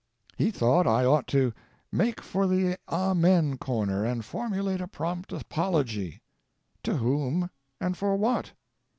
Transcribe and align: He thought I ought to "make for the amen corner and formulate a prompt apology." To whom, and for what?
He 0.35 0.49
thought 0.49 0.87
I 0.87 1.05
ought 1.05 1.27
to 1.27 1.53
"make 1.91 2.21
for 2.21 2.47
the 2.47 2.79
amen 2.89 3.59
corner 3.59 4.03
and 4.03 4.25
formulate 4.25 4.81
a 4.81 4.87
prompt 4.87 5.31
apology." 5.31 6.23
To 6.81 6.95
whom, 6.97 7.51
and 7.79 7.95
for 7.95 8.15
what? 8.15 8.53